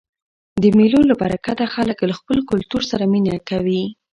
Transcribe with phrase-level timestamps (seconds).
[0.61, 3.83] د مېلو له برکته خلک له خپل کلتور سره مینه کوي.